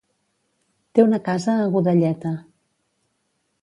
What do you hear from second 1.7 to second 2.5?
Godelleta.